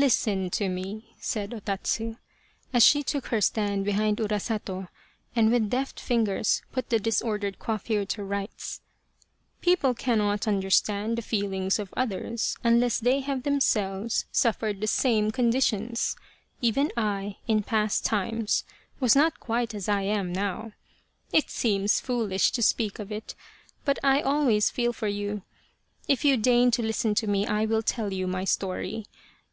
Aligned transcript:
Listen 0.00 0.48
to 0.50 0.70
me," 0.70 1.14
said 1.18 1.52
O 1.52 1.58
Tatsu, 1.60 2.16
as 2.72 2.82
she 2.82 3.02
took 3.02 3.26
her 3.26 3.42
stand 3.42 3.84
behind 3.84 4.16
Urasato 4.16 4.88
and 5.36 5.50
with 5.50 5.68
deft 5.68 6.00
fingers 6.00 6.62
put 6.72 6.88
the 6.88 6.98
dis 6.98 7.20
ordered 7.20 7.58
coiffure 7.58 8.06
to 8.06 8.24
rights," 8.24 8.80
people 9.60 9.92
cannot 9.92 10.48
understand 10.48 11.18
142 11.18 11.18
Urasato, 11.18 11.26
or 11.26 11.26
the 11.26 11.26
Crow 11.28 11.46
of 11.48 11.50
Dawn 11.50 11.50
the 11.50 11.50
feelings 11.50 11.78
of 11.78 11.94
others 12.34 12.56
unless 12.64 12.98
they 13.00 13.20
have 13.20 13.42
themselves 13.42 14.24
suffered 14.32 14.80
the 14.80 14.86
same 14.86 15.30
conditions. 15.30 16.16
Even 16.62 16.90
I, 16.96 17.36
in 17.46 17.62
past 17.62 18.02
times, 18.06 18.64
was 19.00 19.14
not 19.14 19.38
quite 19.38 19.74
as 19.74 19.86
I 19.86 20.02
am 20.02 20.32
now. 20.32 20.72
It 21.30 21.50
seems 21.50 22.00
foolish 22.00 22.52
to 22.52 22.62
speak 22.62 22.98
of 23.00 23.12
it, 23.12 23.34
but 23.84 23.98
I 24.02 24.22
always 24.22 24.70
feel 24.70 24.94
for 24.94 25.08
you. 25.08 25.42
If 26.08 26.24
you 26.24 26.38
deign 26.38 26.70
to 26.70 26.82
listen 26.82 27.14
to 27.16 27.26
me 27.26 27.44
I 27.46 27.66
will 27.66 27.82
tell 27.82 28.14
you 28.14 28.26
my 28.26 28.44
story. 28.44 29.04